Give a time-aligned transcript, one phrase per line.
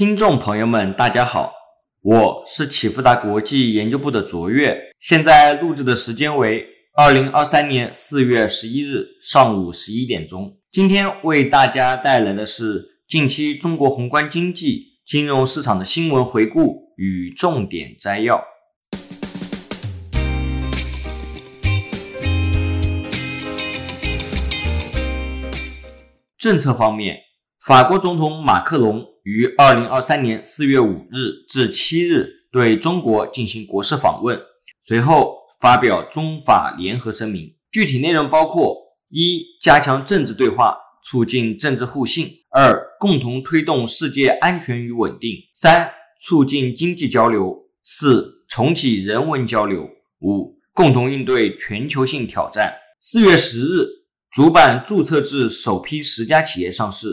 [0.00, 1.52] 听众朋友们，大家好，
[2.00, 10.56] 我是启富达国际研究部的卓越，现在录制的时间为二零二三年四月十一日上午十一点钟。
[10.72, 18.42] 今天为大家带来的是近期中国宏观经济、金融市场的新闻回顾与重点摘要。
[26.38, 27.18] 政策方面，
[27.66, 34.40] 法国总统马克龙于二零二三年四月五日至七日对中国进行国事访问，
[34.82, 38.76] 随后发表中法联合声明，具体内容包括：
[39.08, 45.90] 一、加强政治对话，促进政治互信；二、共同推动世界安全与稳定；三、
[46.22, 49.82] 促进经济交流；四、重启人文交流；
[50.20, 52.74] 五、共同应对全球性挑战。
[53.00, 54.00] 四月十日。
[54.32, 57.08] 主板注册制首批十家企业上市。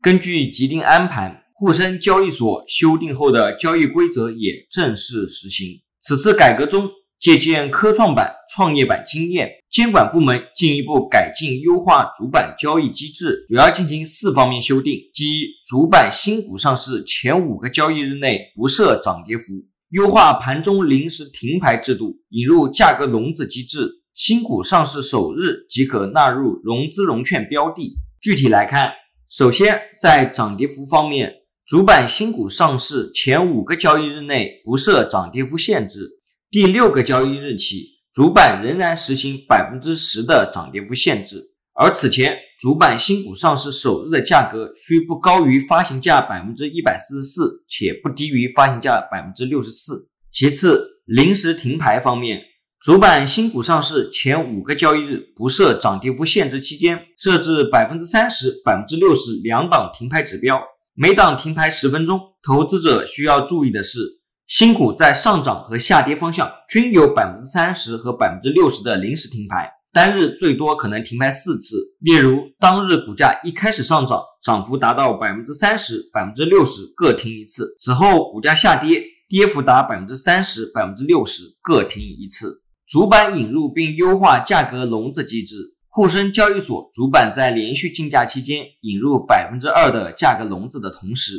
[0.00, 5.80] 根据既定安排，沪深交易所修订后的交易规则也正式实行。
[6.00, 19.44] 此次改革中，借鉴科创板、创业板经验，监管部门进一步改进优化主板交易机制，主要进行四方面修订：即主板新股上市前五个交易日内不设涨跌幅，
[19.90, 23.88] 优化盘中临时停牌制度，引入价格笼子机制。
[24.12, 27.94] 新股上市首日即可纳入融资融券标的。
[28.20, 28.92] 具体来看，
[29.28, 31.32] 首先在涨跌幅方面，
[31.64, 36.18] 主板新股上市前五个交易日内不设涨跌幅限制，
[36.50, 41.52] 第六个交易日起，主板仍然实行百分之十的涨跌幅限制。
[41.74, 50.08] 而此前主板新股上市首日的价格需不高于发行价百分之一百四十四，且不低于发行价百分之六十四。
[50.32, 52.42] 其次，临时停牌方面。
[52.80, 60.60] 主板新股上市前五个交易日不设涨跌幅限制期间，设置百分之三十、百分之六十两档停牌指标，
[60.94, 62.20] 每档停牌十分钟。
[62.42, 71.76] 投资者需要注意的是，新股在上涨和下跌方向均有百分之三十和百分之六十的临时停牌，单日最多可能停牌四次。
[72.00, 82.60] 例如，当日股价一开始上涨，涨幅达到百分之三十、百分之六十各停一次；此后股价下跌，跌幅达百分之三十、百分之六十各停一次。
[82.86, 85.56] 主板引入并优化价格笼子机制。
[85.94, 91.34] 沪深交易所主板在连续竞价期间引入百分之二的价格笼子的同时，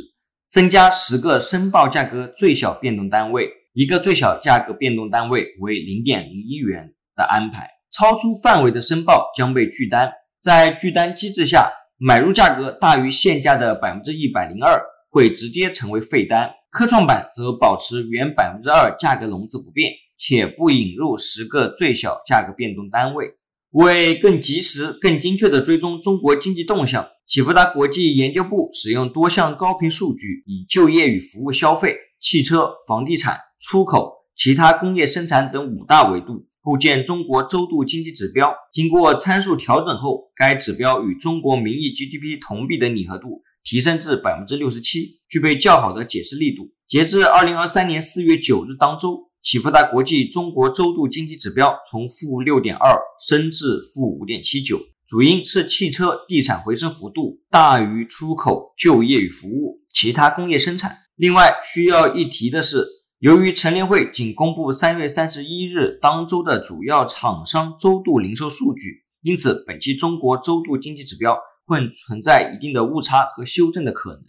[0.48, 7.68] 增加十个申报价格最小变动单位，一个最小价格变动单位为零点零一元的安排。
[7.90, 10.12] 超出范围的申报将被拒单。
[10.40, 16.48] 在拒单机制下，买入价格大于现价的百分之一百零二会直接成为废单。
[16.70, 19.90] 科创板则保持原百分之二价格笼子不变。
[20.16, 23.32] 且不引入十个最小价格变动单位，
[23.74, 38.54] 为更及时、更精确地追踪中国经济动向，启福达国际研究部使用多项高频数据，以就业与服务消费、汽车、房地产、出口、其他工业生产等五大维度构建中国周度经济指标。
[38.72, 46.70] 经过参数调整后，该指标与中国名义 GDP 同比的拟合度提升至百分之六十七，具备较好的解释力度。
[46.86, 49.32] 截至二零二三年四月九日当周。
[49.44, 60.96] 启福达国际中国周度经济指标从负六点二升至负五点七九，主因是汽车、地产回升幅度大于出口、就业与服务、其他工业生产。
[61.16, 62.86] 另外需要一提的是，
[63.18, 74.24] 由于陈联会仅公布三月三十一日当周的主要厂商周度零售数据，因此本期中国周度经济指标会存在一定的误差和修正的可能。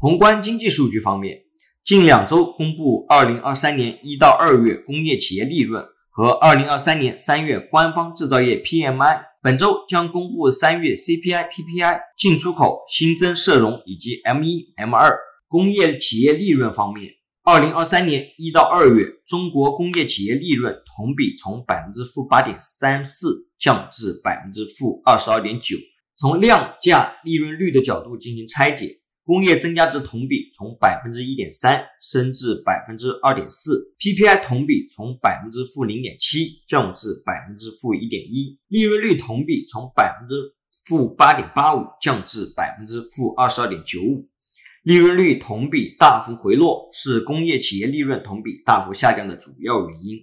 [0.00, 1.43] 宏观经济数据方面。
[1.84, 15.14] 近两周公布二零二三年一到二月工业企业利润和二零二三年三月官方制造业 PMI，本周将公布三月 CPI、PPI、进出口新增社融以及 M 一、M 二。
[15.46, 17.12] 工业企业利润方面，
[17.42, 25.76] 二零二三年一到二月中国工业企业利润同比从百分之负八点三四降至百分之负二十二点九。
[26.16, 29.03] 从量价利润率的角度进行拆解。
[29.24, 40.34] 工业增加值同比从百分之一点三升至百分之二点四，PPI 同比从百分之负零点七降至百分之负一点一，利润率同比从百分之
[40.86, 44.28] 负八点八五降至百分之负二十二点九五。
[44.82, 50.18] 利润率同比大幅回落是工业企业利润同比大幅下降的主要原因。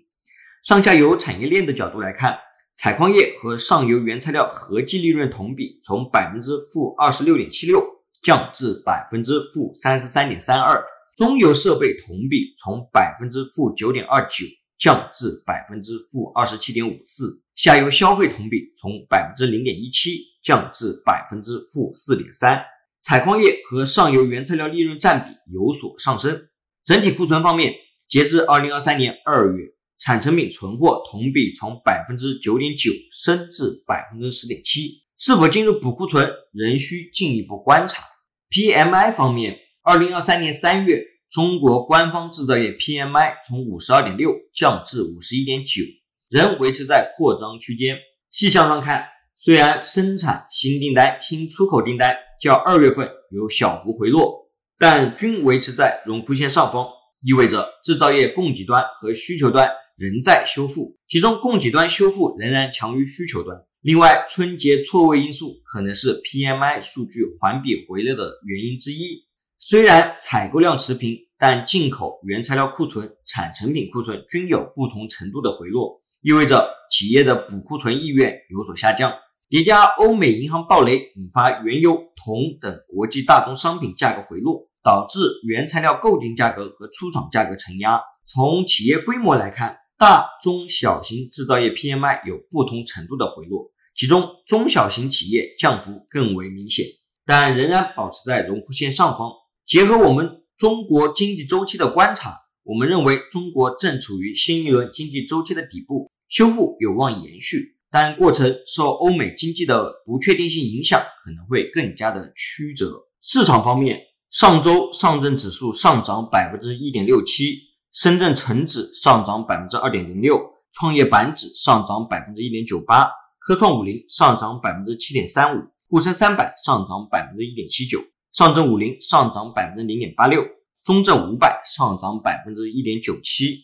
[0.63, 2.37] 上下游产业链的角度来看，
[2.75, 7.83] 采矿业和上游原材料合计利润同比从百分之负二十六点七六。
[8.21, 10.83] 降至百分之负三十三点三二，
[11.15, 14.45] 中游设备同比从百分之负九点二九
[14.77, 22.63] 降至百分之负二十七点五四，下游消费同比从百分之零点一七降至百分之负四点三。
[23.03, 26.47] 采矿业和上游原材料利润占比有所上升。
[26.85, 27.73] 整体库存方面，
[28.07, 29.63] 截至二零二三年二月，
[29.99, 38.01] 产成品存货同比从百分之九点九升至百分之十点七，是否进入补库存仍需进一步观察。
[38.49, 45.83] PMI 方面，二零二三年三月，中国官方制造业 PMI 从五十二点六降至五十一点九，
[46.27, 47.99] 仍维持在扩张区间。
[48.31, 54.49] 细项上看，虽然生产新订单、新出口订单较二月份有小幅回落。
[54.79, 56.87] 但均维持在荣枯线上方，
[57.23, 63.55] 意味着制造业供给端和需求端仍在修复，其中供给端修复仍然强于需求端。
[63.81, 69.25] 另外，春节错位因素可能是 PMI 数据环比回落的原因之一。
[69.57, 79.13] 虽然采购量持平，但进口原材料库存、产成品库存均有不同程度的回落，意味着企业的补库存意愿有所下降。
[79.49, 84.67] 叠加欧美银行暴雷，引发原油、铜等国际大宗商品价格回落。
[84.83, 88.01] 导致原材料购进价格和出厂价格承压。
[88.25, 96.87] 从企业规模来看，大中小型制造业 PMI 有不同程度的回落，其中中小型企业降幅更为明显，
[97.23, 99.29] 但仍然保持在荣枯线上方。
[99.63, 113.03] 结合我们中国经济周期的观察，我们认为中国正处于新一轮经济周期的底部，修复有望延续，但过程受欧美经济的不确定性影响，可能会更加的曲折。
[113.21, 113.99] 市场方面。
[114.31, 117.53] 上周上证指数上涨百分之一点六七，
[117.93, 120.39] 深圳成指上涨百分之二点零六，
[120.73, 123.09] 创业板指上涨百分之一点九八，
[123.39, 127.99] 科创五零上涨百分之七点三五，沪深三百上涨百分之一点七九，
[128.31, 130.41] 上证五零上涨百分之零点八六，
[130.85, 133.57] 中证五百上涨百分之一点九七。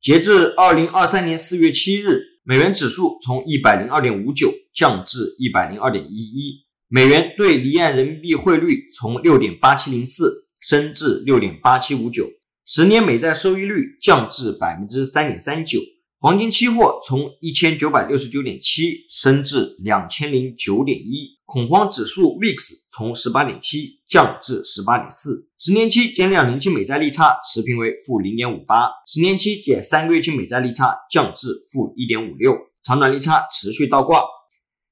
[0.00, 6.64] 截至二零二三年四月七日，美元指数从一百零二点五九降至一百零二点一一。
[6.88, 12.26] 美元对离岸人民币汇率从六点八七零四升至六点八七五九，
[12.68, 15.78] 十年美债收益率降至百分之三点三九，
[16.18, 22.56] 黄金期货从一千九百六十九点七升至两千零九点一，恐慌指数 VIX
[22.92, 32.52] 从十八点七降至十八点四，十年期减两年期美债利差持平为负零点五八，十年期减三个月期美债利差降至负一点五六，
[32.82, 34.24] 长短利差持续倒挂。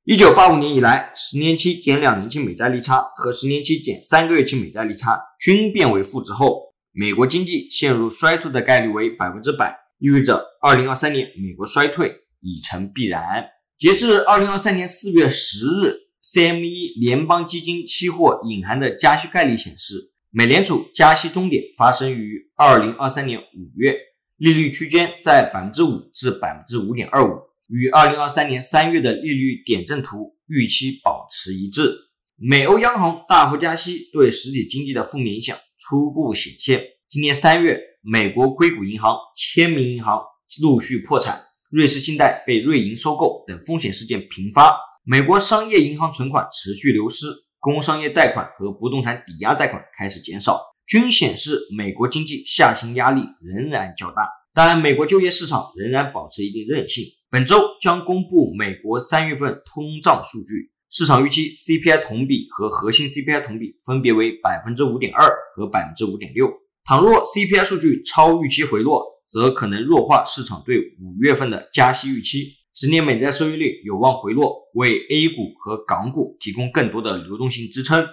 [0.04, 6.60] 一九八五年以来，十年期减两年期美债利差和十年期减三个月期美债利差均变为负值后，
[6.96, 12.08] 美国经济陷入衰退的概率为百分之百，意味着二零二三年美国衰退
[12.40, 13.44] 已成必然。
[13.76, 23.96] 截至二零二三年四月十日，CME 联邦基金期货隐含的加息概率显示，美联储加息终点发生于二零二三年五月，
[24.36, 27.40] 利率区间在百分之五至百分之五点二五。
[27.66, 31.92] 与二零二三年三月的利率点阵图预期保持一致。
[32.36, 36.82] 美欧央行大幅加息对实体经济的负面影响初步显现。
[37.10, 40.22] 今年三月，美国硅谷银行、签名银行
[40.62, 44.74] 陆续破产，瑞士信贷被瑞银收购等风险事件频发。
[45.04, 47.26] 美国商业银行存款持续流失，
[47.60, 54.26] 工商业贷款和不动产抵押贷款开始减少，均显示美国经济下行压力仍然较大。
[54.54, 57.04] 但美国就业市场仍然保持一定韧性。
[57.28, 66.48] 本周将公布美国三月份通胀数据，市场预期 CPI 同比和核心 CPI 同比分别为百分之五点二和百分之五点六。
[66.84, 78.06] 倘若 CPI 数据超预期回落，则可能弱化市场对五月份的加息预期，十年美债收益率有望回落，为 A 股和港股提供更多的流动性支撑。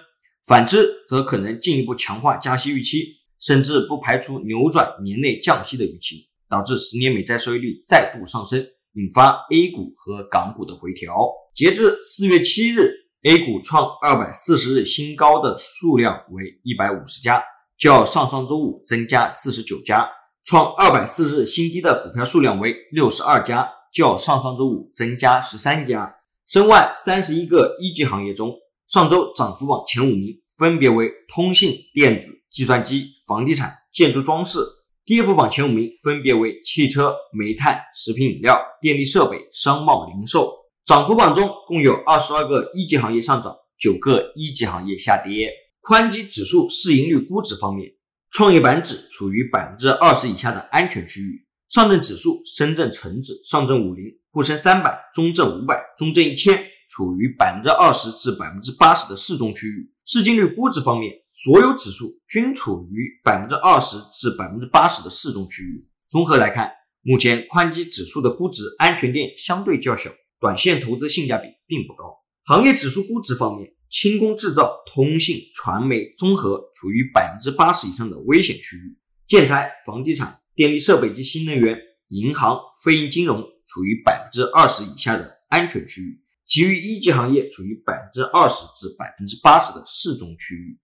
[0.44, 3.04] 反之，则可能进一步强化加息预期，
[3.38, 8.66] 甚至不排除扭转年内降息的预期，导致十年美债收益率再度上升。
[8.94, 11.14] 引发 A 股和港股的回调。
[11.54, 12.90] 截至四月七日
[13.24, 17.44] ，A 股创二百四十日新高的数量为一百五十家，
[17.78, 20.06] 较上上周五增加四十九家；
[20.44, 26.14] 创二百四十日新低的股票数量为六十二家，较上上周五增加十三家。
[26.46, 28.54] 申万三十一个一级行业中，
[28.88, 34.58] 上周涨幅榜前五名分别为通信、电子、计算机、房地产、建筑装饰。
[35.04, 40.61] 跌幅榜前五名分别为汽车、煤炭、食品饮料、电力设备、商贸零售。
[40.84, 45.48] 涨幅榜中共有二十二个一级行业上涨，九个一级行业下跌。
[45.80, 47.88] 宽基指数市盈率估值方面，
[48.32, 59.88] 创业板指处于百分之二十以下的安全区域，上证指数、深圳成指、上证五零、沪深三百、中证五百、中证一千处于百分之二十至百分之八十的适中区域。
[60.04, 65.88] 市净率估值方面，所有指数均处于百分之二十至百分之八十的适中区域。
[66.08, 66.72] 综合来看，
[67.02, 70.10] 目前宽基指数的估值安全垫相对较小，
[70.42, 72.18] 短线投资性价比并不高。
[72.44, 90.76] 行业指数估值方面，轻工制造、通信、传媒、综合处于百分之八十以上的危险区域；建材、房地产、电力设备及新能源、银行、非银金融处于百分之二十以下的安全区域；其余一级行业处于百分之二十至百分之八十的适中区域。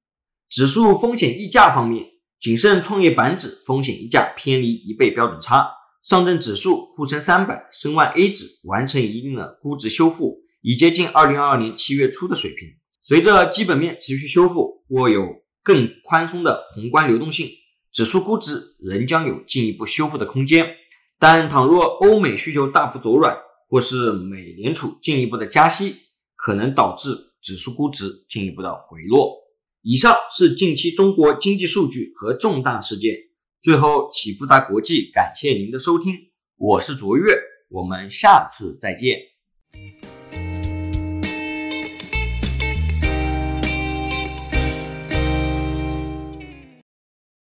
[0.48, 2.06] 指数风险溢价方面，
[2.38, 5.68] 谨慎创业板指风险溢价偏离一倍标准差，
[6.08, 12.66] 上证指数、沪深三百、申万 A 指完成一定的估值修复，已接近二零二二年七月初的水平。
[13.02, 15.22] 随着基本面持续修复，或有
[15.62, 17.46] 更宽松的宏观流动性，
[17.92, 20.74] 指数估值仍将有进一步修复的空间。
[21.18, 23.36] 但倘若欧美需求大幅走软，
[23.68, 25.94] 或是美联储进一步的加息，
[26.36, 27.10] 可能导致
[27.42, 29.36] 指数估值进一步的回落。
[29.82, 33.27] 以上是近期中国经济数据和重大事件。
[33.60, 36.14] 最后，启富达国际感谢您的收听，
[36.56, 37.36] 我是卓越，
[37.68, 39.37] 我们下次再见。